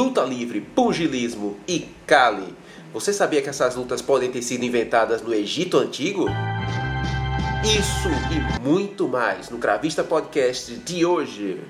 [0.00, 2.54] luta livre, pugilismo e cali.
[2.90, 6.24] Você sabia que essas lutas podem ter sido inventadas no Egito Antigo?
[7.62, 11.60] Isso e muito mais no Cravista Podcast de hoje.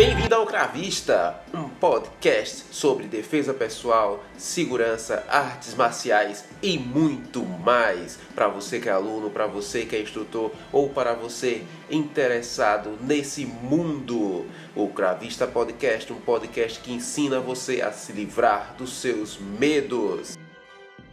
[0.00, 8.18] Bem-vindo ao Cravista, um podcast sobre defesa pessoal, segurança, artes marciais e muito mais.
[8.34, 13.44] Para você que é aluno, para você que é instrutor ou para você interessado nesse
[13.44, 14.46] mundo.
[14.74, 20.38] O Cravista Podcast, um podcast que ensina você a se livrar dos seus medos.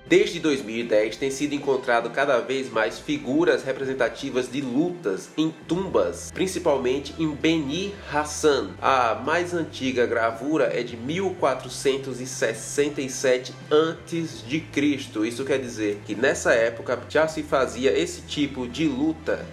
[0.09, 7.13] Desde 2010 tem sido encontrado cada vez mais figuras representativas de lutas em tumbas, principalmente
[7.19, 8.69] em Beni Hassan.
[8.81, 15.27] A mais antiga gravura é de 1467 a.C.
[15.27, 19.45] Isso quer dizer que nessa época já se fazia esse tipo de luta.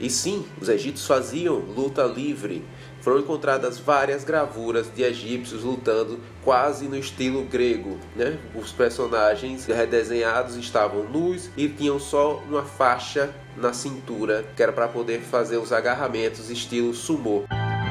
[0.00, 2.64] E sim, os egípcios faziam luta livre
[3.00, 7.98] foram encontradas várias gravuras de egípcios lutando quase no estilo grego.
[8.14, 8.38] Né?
[8.54, 14.88] Os personagens redesenhados estavam nus e tinham só uma faixa na cintura que era para
[14.88, 17.44] poder fazer os agarramentos estilo sumô.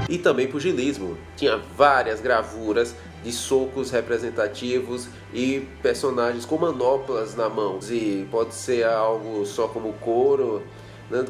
[0.07, 1.17] E também pugilismo.
[1.35, 7.79] Tinha várias gravuras de socos representativos e personagens com manoplas na mão.
[7.89, 10.63] E pode ser algo só como couro?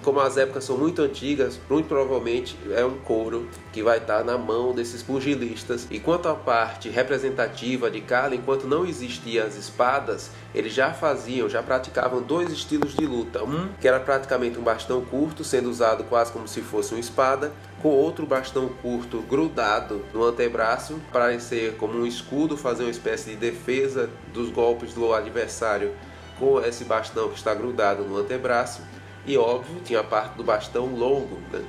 [0.04, 4.38] Como as épocas são muito antigas, muito provavelmente é um couro que vai estar na
[4.38, 5.88] mão desses pugilistas.
[5.90, 11.48] E quanto à parte representativa de Carla, enquanto não existiam as espadas, eles já faziam,
[11.48, 13.42] já praticavam dois estilos de luta.
[13.42, 17.54] Um que era praticamente um bastão curto, sendo usado quase como se fosse uma espada,
[17.82, 23.30] com outro bastão curto grudado no antebraço, para ser como um escudo, fazer uma espécie
[23.30, 25.94] de defesa dos golpes do adversário
[26.38, 28.82] com esse bastão que está grudado no antebraço
[29.30, 31.38] e, óbvio, tinha a parte do bastão longo.
[31.52, 31.64] Né?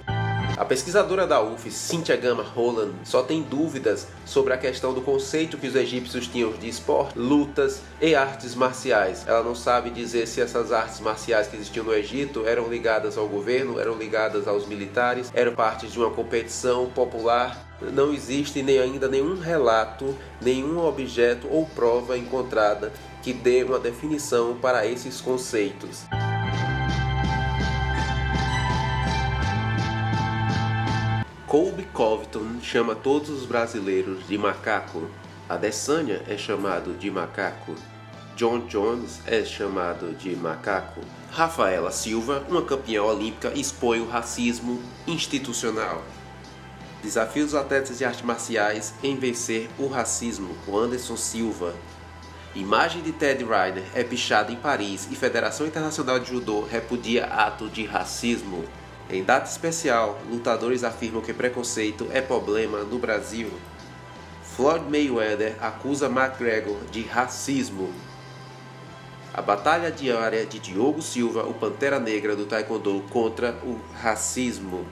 [0.57, 5.59] A pesquisadora da UF, Cynthia Gama Holland, só tem dúvidas sobre a questão do conceito
[5.59, 9.27] que os egípcios tinham de esporte, lutas e artes marciais.
[9.27, 13.29] Ela não sabe dizer se essas artes marciais que existiam no Egito eram ligadas ao
[13.29, 17.69] governo, eram ligadas aos militares, eram parte de uma competição popular.
[17.93, 22.91] Não existe nem ainda nenhum relato, nenhum objeto ou prova encontrada
[23.23, 26.07] que dê uma definição para esses conceitos.
[31.51, 35.11] Colby Covington chama todos os brasileiros de macaco.
[35.49, 37.75] Adesanya é chamado de macaco.
[38.37, 41.01] John Jones é chamado de macaco.
[41.33, 46.05] Rafaela Silva, uma campeã olímpica, expõe o racismo institucional.
[47.03, 51.75] Desafia os atletas de artes marciais em vencer o racismo com Anderson Silva.
[52.55, 57.69] Imagem de Ted Ryder é pichada em Paris e Federação Internacional de Judô repudia ato
[57.69, 58.65] de racismo.
[59.13, 63.51] Em data especial, lutadores afirmam que preconceito é problema no Brasil.
[64.55, 67.93] Floyd Mayweather acusa McGregor de racismo.
[69.35, 74.87] A batalha diária de Diogo Silva, o Pantera Negra do Taekwondo, contra o racismo.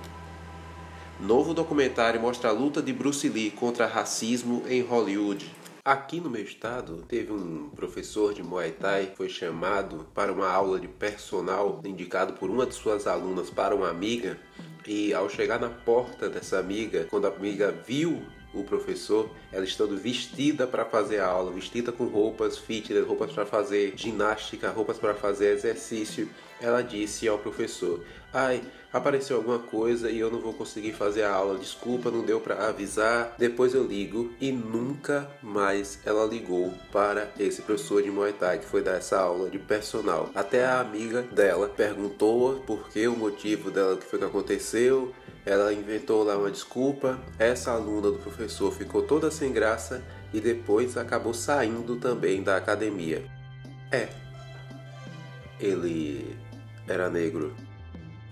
[1.21, 5.49] Novo documentário mostra a luta de Bruce Lee contra racismo em Hollywood.
[5.85, 10.79] Aqui no meu estado, teve um professor de Muay Thai foi chamado para uma aula
[10.79, 14.39] de personal, indicado por uma de suas alunas para uma amiga.
[14.87, 18.23] E ao chegar na porta dessa amiga, quando a amiga viu
[18.61, 23.47] o professor, ela estando vestida para fazer a aula, vestida com roupas fitness, roupas para
[23.47, 26.29] fazer ginástica, roupas para fazer exercício,
[26.61, 31.33] ela disse ao professor: "Ai, apareceu alguma coisa e eu não vou conseguir fazer a
[31.33, 31.59] aula.
[31.59, 33.35] Desculpa, não deu para avisar.
[33.39, 38.67] Depois eu ligo." E nunca mais ela ligou para esse professor de Muay Thai que
[38.67, 40.31] foi dar essa aula de personal.
[40.35, 45.15] Até a amiga dela perguntou por que o motivo dela, o que foi que aconteceu.
[45.49, 47.19] Ela inventou lá uma desculpa.
[47.39, 53.25] Essa aluna do professor ficou toda sem graça e depois acabou saindo também da academia.
[53.91, 54.09] É.
[55.59, 56.37] Ele
[56.87, 57.57] era negro.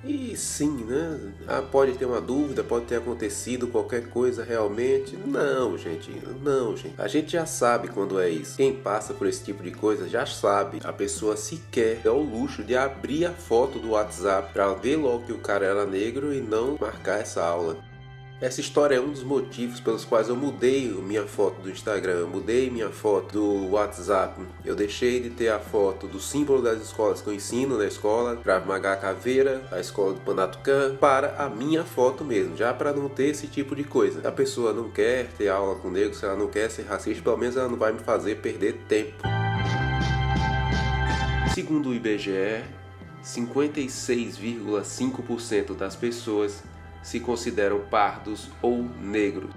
[0.07, 1.33] E sim, né?
[1.49, 5.17] Ah, pode ter uma dúvida, pode ter acontecido qualquer coisa realmente.
[5.17, 6.95] Não, gente, não, gente.
[6.97, 8.57] A gente já sabe quando é isso.
[8.57, 10.81] Quem passa por esse tipo de coisa já sabe.
[10.85, 15.27] A pessoa sequer é o luxo de abrir a foto do WhatsApp para ver logo
[15.27, 17.77] que o cara era negro e não marcar essa aula.
[18.39, 22.69] Essa história é um dos motivos pelos quais eu mudei minha foto do Instagram, mudei
[22.69, 24.39] minha foto do WhatsApp.
[24.63, 28.37] Eu deixei de ter a foto do símbolo das escolas que eu ensino na escola,
[28.37, 33.09] Krav Maga Caveira, a escola do Panatucan, para a minha foto mesmo, já para não
[33.09, 34.21] ter esse tipo de coisa.
[34.21, 37.23] Se a pessoa não quer ter aula com negro, se ela não quer ser racista,
[37.23, 39.25] pelo menos ela não vai me fazer perder tempo.
[41.55, 42.63] Segundo o IBGE,
[43.25, 46.63] 56,5% das pessoas
[47.07, 49.55] se consideram pardos ou negros.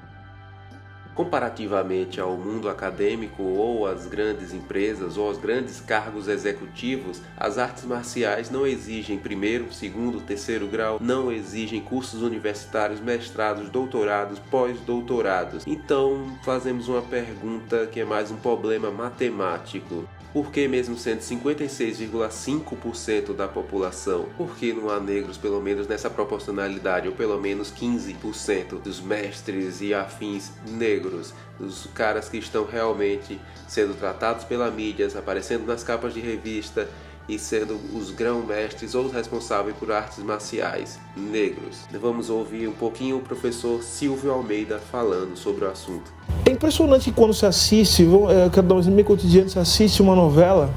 [1.16, 7.86] Comparativamente ao mundo acadêmico ou às grandes empresas ou aos grandes cargos executivos, as artes
[7.86, 15.66] marciais não exigem primeiro, segundo, terceiro grau, não exigem cursos universitários, mestrados, doutorados, pós-doutorados.
[15.66, 20.08] Então, fazemos uma pergunta que é mais um problema matemático.
[20.32, 26.08] Por que mesmo sendo 56,5% da população, por que não há negros pelo menos nessa
[26.08, 33.42] proporcionalidade, ou pelo menos 15% dos mestres e afins negros, dos caras que estão realmente
[33.68, 36.88] sendo tratados pela mídia, aparecendo nas capas de revista
[37.30, 41.78] e sendo os grão-mestres ou os responsáveis por artes marciais negros.
[42.02, 46.12] Vamos ouvir um pouquinho o professor Silvio Almeida falando sobre o assunto.
[46.44, 50.02] É impressionante que quando se assiste, é, eu quero dar um exemplo cotidiano, se assiste
[50.02, 50.74] uma novela,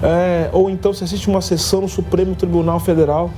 [0.00, 3.32] é, ou então se assiste uma sessão no Supremo Tribunal Federal,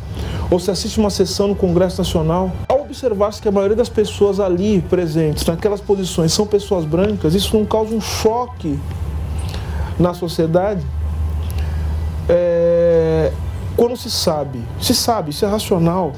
[0.50, 4.38] ou se assiste uma sessão no Congresso Nacional, ao observar-se que a maioria das pessoas
[4.38, 8.78] ali presentes, naquelas posições, são pessoas brancas, isso não causa um choque
[9.98, 10.84] na sociedade
[12.28, 13.32] é,
[13.76, 16.12] quando se sabe, se sabe, isso é racional,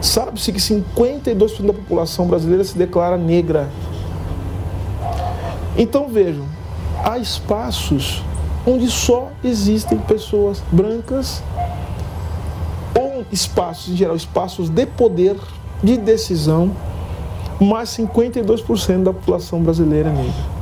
[0.00, 3.68] sabe-se que 52% da população brasileira se declara negra.
[5.76, 6.44] Então vejam,
[7.04, 8.22] há espaços
[8.66, 11.42] onde só existem pessoas brancas,
[12.98, 15.36] ou espaços, em geral, espaços de poder,
[15.82, 16.72] de decisão,
[17.60, 20.57] mas 52% da população brasileira é negra.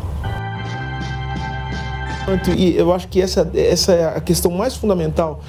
[2.56, 5.40] E eu acho que essa, essa é a questão mais fundamental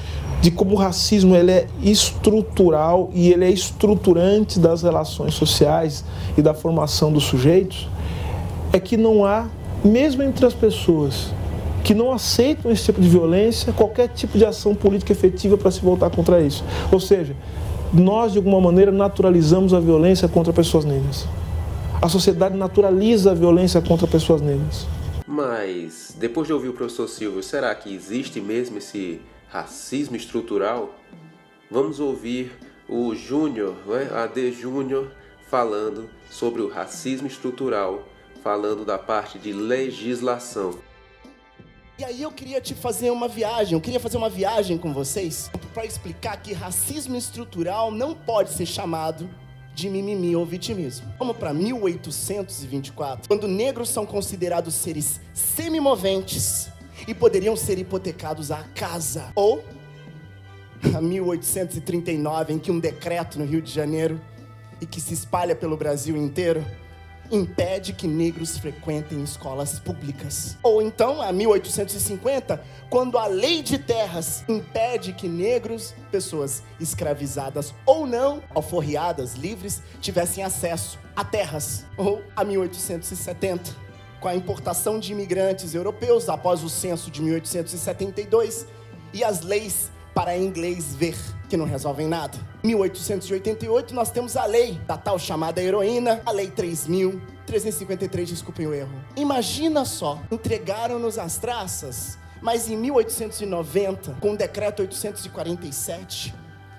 [0.42, 6.06] de como o racismo ele é estrutural e ele é estruturante das relações sociais
[6.38, 7.88] e da formação dos sujeitos,
[8.72, 9.48] é que não há,
[9.84, 11.32] mesmo entre as pessoas
[11.84, 15.80] que não aceitam esse tipo de violência, qualquer tipo de ação política efetiva para se
[15.82, 16.64] voltar contra isso.
[16.92, 17.34] Ou seja,
[17.94, 21.26] nós de alguma maneira naturalizamos a violência contra pessoas negras.
[22.02, 24.86] A sociedade naturaliza a violência contra pessoas negras.
[25.28, 29.20] Mas, depois de ouvir o professor Silvio, será que existe mesmo esse
[29.50, 30.96] racismo estrutural?
[31.70, 32.58] Vamos ouvir
[32.88, 35.12] o Júnior, né, AD Júnior,
[35.50, 38.08] falando sobre o racismo estrutural,
[38.42, 40.80] falando da parte de legislação.
[42.00, 45.52] E aí eu queria te fazer uma viagem, eu queria fazer uma viagem com vocês
[45.74, 49.30] para explicar que racismo estrutural não pode ser chamado
[49.78, 51.06] de mimimi ou vitimismo.
[51.20, 56.70] Vamos para 1824, quando negros são considerados seres semimoventes
[57.08, 59.32] e poderiam ser hipotecados à casa.
[59.36, 59.64] Ou
[60.96, 64.20] a 1839, em que um decreto no Rio de Janeiro
[64.82, 66.66] e que se espalha pelo Brasil inteiro
[67.32, 70.58] impede que negros frequentem escolas públicas.
[70.64, 78.06] Ou então, a 1850, quando a lei de terras impede que negros, pessoas escravizadas ou
[78.06, 81.86] não, alforriadas, livres, tivessem acesso a terras.
[81.98, 83.76] Ou a 1870,
[84.20, 88.66] com a importação de imigrantes europeus após o censo de 1872
[89.14, 91.16] e as leis para inglês ver,
[91.48, 92.38] que não resolvem nada.
[92.64, 98.94] 1888 nós temos a lei da tal chamada heroína, a lei 3353, desculpem o erro.
[99.16, 106.34] Imagina só, entregaram-nos as traças, mas em 1890, com o decreto 847,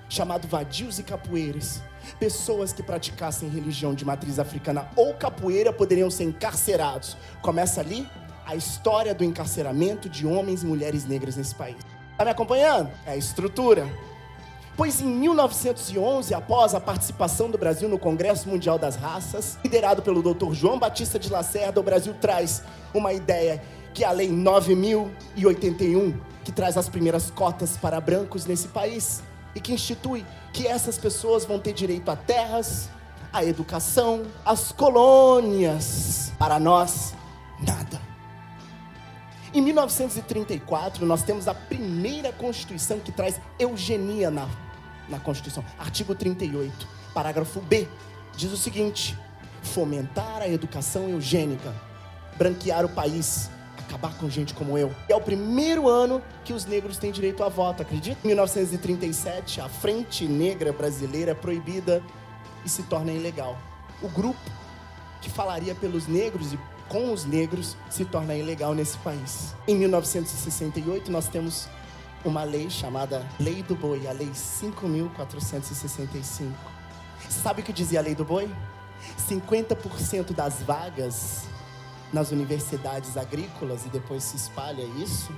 [0.07, 1.81] chamado vadios e capoeiras,
[2.19, 7.17] pessoas que praticassem religião de matriz africana ou capoeira poderiam ser encarcerados.
[7.41, 8.07] Começa ali
[8.45, 11.77] a história do encarceramento de homens e mulheres negras nesse país.
[12.11, 12.89] Está me acompanhando?
[13.05, 13.87] É a estrutura.
[14.79, 20.23] Pois em 1911, após a participação do Brasil no Congresso Mundial das Raças, liderado pelo
[20.23, 20.53] Dr.
[20.53, 23.61] João Batista de Lacerda, o Brasil traz uma ideia
[23.93, 29.21] que é a Lei 9081, que traz as primeiras cotas para brancos nesse país
[29.53, 32.89] e que institui que essas pessoas vão ter direito a terras,
[33.33, 36.31] a educação, as colônias.
[36.39, 37.13] Para nós,
[37.59, 37.99] nada.
[39.53, 44.47] Em 1934, nós temos a primeira Constituição que traz eugenia na,
[45.09, 45.63] na Constituição.
[45.77, 47.87] Artigo 38, parágrafo B,
[48.35, 49.17] diz o seguinte:
[49.61, 51.73] fomentar a educação eugênica,
[52.37, 54.93] branquear o país, acabar com gente como eu.
[55.07, 58.19] É o primeiro ano que os negros têm direito a voto, acredita?
[58.23, 62.03] Em 1937, a Frente Negra Brasileira é proibida
[62.63, 63.57] e se torna ilegal.
[64.01, 64.39] O grupo
[65.21, 69.53] que falaria pelos negros e com os negros se torna ilegal nesse país.
[69.67, 71.67] Em 1968, nós temos
[72.25, 76.51] uma lei chamada Lei do Boi, a Lei 5.465.
[77.29, 78.49] Sabe o que dizia a Lei do Boi?
[79.17, 81.47] 50% das vagas
[82.11, 85.31] nas universidades agrícolas, e depois se espalha isso,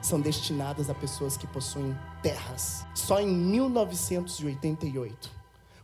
[0.00, 2.86] são destinadas a pessoas que possuem terras.
[2.94, 5.30] Só em 1988,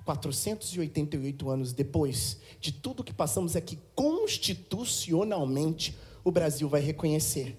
[0.04, 7.58] 488 anos depois de tudo que passamos aqui, constitucionalmente, o Brasil vai reconhecer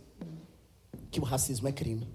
[1.12, 2.08] que o racismo é crime.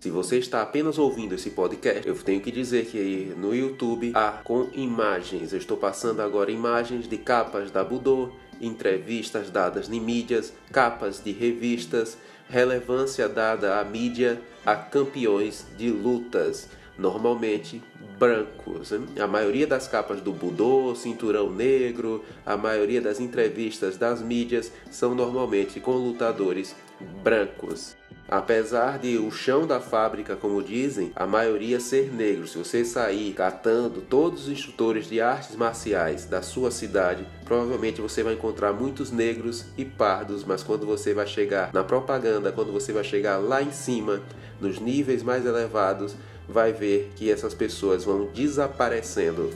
[0.00, 4.30] Se você está apenas ouvindo esse podcast, eu tenho que dizer que no YouTube há
[4.42, 5.52] com imagens.
[5.52, 8.30] Eu estou passando agora imagens de capas da Budô,
[8.62, 12.16] entrevistas dadas em mídias, capas de revistas,
[12.48, 16.66] relevância dada à mídia a campeões de lutas,
[16.96, 17.82] normalmente
[18.18, 18.94] brancos.
[19.22, 25.14] A maioria das capas do Budô, Cinturão Negro, a maioria das entrevistas das mídias são
[25.14, 26.74] normalmente com lutadores
[27.22, 27.99] brancos.
[28.30, 33.32] Apesar de o chão da fábrica, como dizem, a maioria ser negro, se você sair
[33.32, 39.10] catando todos os instrutores de artes marciais da sua cidade, provavelmente você vai encontrar muitos
[39.10, 43.60] negros e pardos, mas quando você vai chegar na propaganda, quando você vai chegar lá
[43.60, 44.22] em cima,
[44.60, 46.14] nos níveis mais elevados,
[46.48, 49.50] vai ver que essas pessoas vão desaparecendo.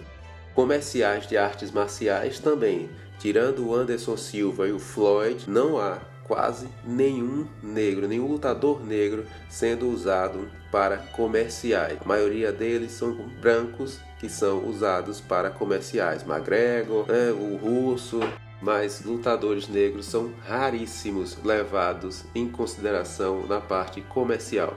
[0.53, 2.91] Comerciais de artes marciais também,
[3.21, 9.25] tirando o Anderson Silva e o Floyd, não há quase nenhum negro, nenhum lutador negro
[9.49, 11.99] sendo usado para comerciais.
[12.01, 16.23] A maioria deles são brancos que são usados para comerciais.
[16.23, 18.21] McGregor, né, o russo,
[18.61, 24.77] mas lutadores negros são raríssimos levados em consideração na parte comercial.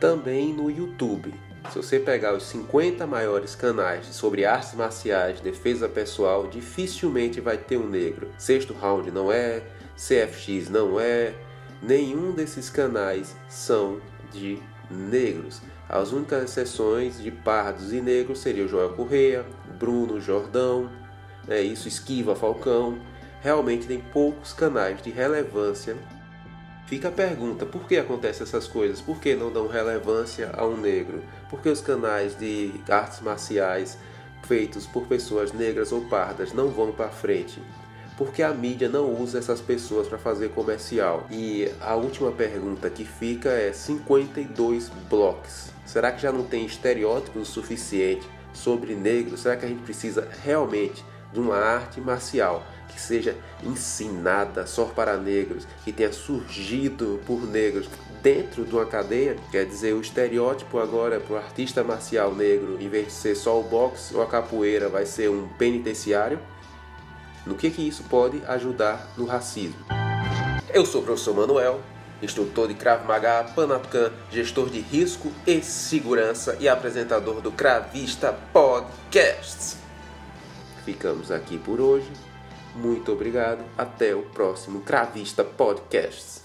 [0.00, 1.34] Também no YouTube.
[1.70, 7.76] Se você pegar os 50 maiores canais sobre artes marciais, defesa pessoal, dificilmente vai ter
[7.76, 8.30] um negro.
[8.36, 9.62] Sexto Round não é,
[9.96, 11.34] CFX não é,
[11.80, 14.00] nenhum desses canais são
[14.32, 14.58] de
[14.90, 15.62] negros.
[15.88, 19.46] As únicas exceções de pardos e negros seriam Joel Correia,
[19.78, 20.90] Bruno Jordão,
[21.48, 22.98] é isso, Esquiva Falcão.
[23.40, 25.96] Realmente tem poucos canais de relevância
[26.86, 29.00] Fica a pergunta: por que acontecem essas coisas?
[29.00, 31.22] Por que não dão relevância a um negro?
[31.48, 33.98] Por que os canais de artes marciais
[34.42, 37.62] feitos por pessoas negras ou pardas não vão para frente?
[38.18, 41.26] Porque a mídia não usa essas pessoas para fazer comercial.
[41.30, 45.70] E a última pergunta que fica é 52 blocos.
[45.86, 49.40] Será que já não tem estereótipos o suficiente sobre negros?
[49.40, 52.62] Será que a gente precisa realmente de uma arte marcial
[52.92, 57.88] que seja ensinada só para negros, que tenha surgido por negros
[58.22, 62.88] dentro de uma cadeia, quer dizer, o estereótipo agora para o artista marcial negro, em
[62.88, 66.38] vez de ser só o boxe ou a capoeira, vai ser um penitenciário.
[67.44, 69.84] No que que isso pode ajudar no racismo?
[70.72, 71.80] Eu sou o professor Manuel,
[72.22, 79.76] instrutor de Krav Maga, Panatkan, gestor de risco e segurança e apresentador do Cravista Podcast.
[80.84, 82.10] Ficamos aqui por hoje.
[82.74, 83.64] Muito obrigado.
[83.76, 86.41] Até o próximo Cravista Podcasts.